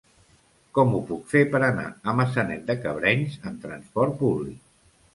Com 0.77 0.95
ho 0.95 1.01
puc 1.09 1.27
fer 1.33 1.43
per 1.51 1.61
anar 1.69 1.85
a 2.13 2.17
Maçanet 2.21 2.67
de 2.73 2.79
Cabrenys 2.89 3.39
amb 3.47 3.65
trasport 3.71 4.21
públic? 4.27 4.63